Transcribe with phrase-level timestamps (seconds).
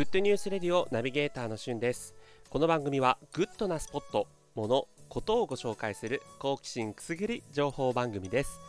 [0.00, 2.14] グッドニュースレディオナビゲーターのしゅんです。
[2.48, 8.60] この番組はグッドなスポット、もの、ことをご紹介する好奇心くすぐり情報番組です。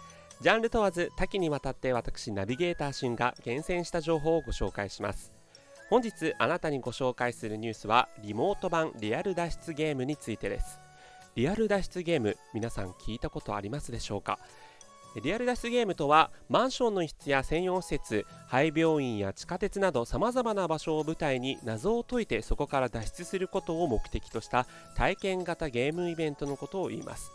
[0.41, 5.31] ジャンル問わず多岐にわたって私ナビゲーターしゅんが厳選した情報をご紹介します。
[5.89, 10.81] 本日あなたにご紹介するニュースはリモート版リアル脱出ゲームについてです。
[11.35, 14.38] リアル脱出ゲーム皆さん聞いたことありますでしょうか？
[15.19, 27.31] リアル脱出ゲームとはマンションの一室や専用施設廃病院や地下鉄などさまざまな場所を舞台に謎を解いてそこから脱出することを目的とした体験型ゲームイベントのことを言います。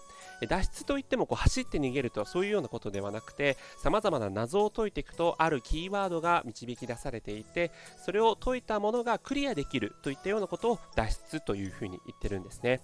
[0.48, 7.70] 脱出といってもこう走って逃げるとそういうようなことではなくてさまざまな謎を解いていくとあるキーワードが導き出されていて
[8.04, 12.80] それを解いたものがクリアできるといったようなことを脱出というふうに言ってるんですね。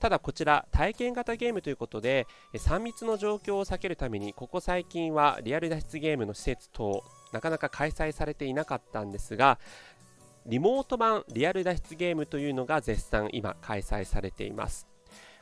[0.00, 7.02] ただこちら体験型ゲームということで3密の状況を避けるためにここ最近はリアル脱出ゲームの施設等
[7.32, 9.58] なかなか開催されていなかったんですが
[10.46, 14.88] リモート版リアル脱出ゲームというのが絶賛今開催されています。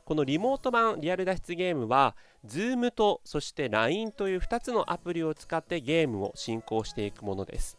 [0.05, 7.77] このリモート版リアル脱出ゲームは Zoom とそして LINE という2つのアプリを使ってゲームを進行していくものです。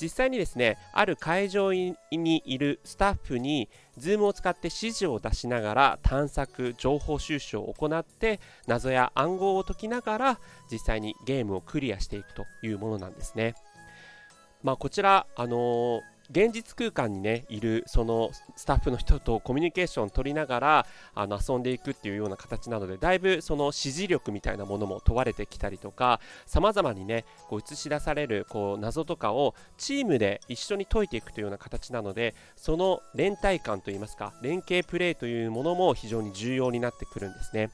[0.00, 3.68] 実際にですねある会場にいるスタッフに
[3.98, 10.40] Zoom を使って指示を出しながら探索情報収集を行って謎や暗号を解きながら
[10.70, 13.54] 実際にゲームをクリアしていくというものなんですね。
[14.62, 37.70] まあこちらあのー現実空間にねいるそのスタッフの人とコミュニケーションを取りながらあの遊んでいくっていうような形なのでだいぶその指示力みたいなものも問われてきたりとかさまざまにねこう映し出されるこう謎とかをチームで一緒に解いていくというような形なのでその連帯感といいますか連携プレーというものも非常に重要になってくるんですね。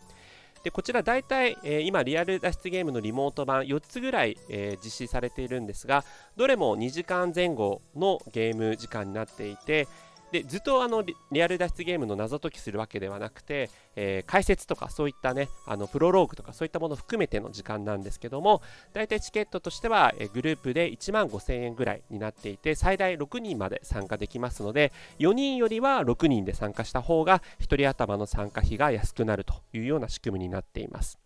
[0.62, 6.04] でこちら大体、えー、今リアル脱出ゲームのリモート版4つぐらい、えー、実施されているんですが
[6.36, 9.88] どれも2時間前後のゲーム時間になっていて
[10.32, 31.18] でずっとあのリアル脱出ゲームの謎解きするわけではなくて、えー、解説とかそういったねあのプロローグとかそういったものを含めての時間なんですけども大体チケットとしては、えー、グループで1万5000円ぐらいになっていて最大6人まで参加できますので4人よりは6人で参加した方が1人頭の参加費が安くなるというような仕組みになっています。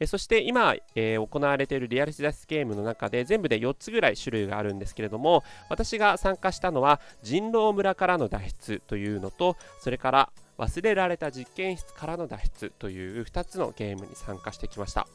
[0.00, 15.06] えそして今、えー、行われているリアル脱出ゲームの中で全部で4つぐらい種類があるんですけれども私が参加したのは人狼村からの脱出というのとそれから忘れられた実験室からの脱出という2つのゲームに参加してきました。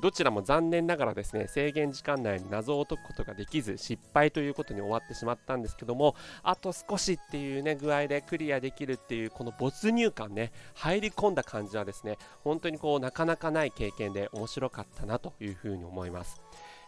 [0.00, 16.40] どちらも残念ながらですね制限時間内に謎を解くことができず失敗ということに終わってしまったんですけどもあと少しっていうね具合でクリアできるっていうこの没入感ね入り込んだ感じはですね本当にこうなかなかない経験で面白かったなというふうに思います。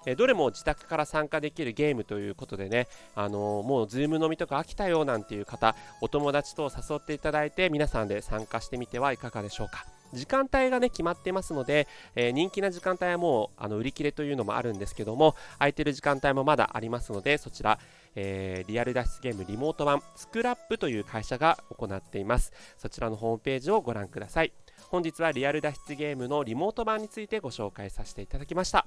[0.06, 9.84] えどれも自宅から参加できるゲームということでね、あのー、もう Zoom 飲みとか飽きたよなんていう方、お友達と誘っていただいて皆さんで参加してみてはいかがでしょうか。
[10.14, 17.78] 時間帯がね決まってますので、えー、人気な時間帯はもうあの売り切れというのもあるんですけども空いてる時間帯もまだありますのでそちら、
[18.14, 22.52] えー、リアル脱出ゲームリモート版 SCRAP という会社が行っています。
[22.78, 24.52] そちらのホームページをご覧ください。
[24.88, 28.86] 本日はリアル脱出ゲームのリモート版についてご紹介させていただきました。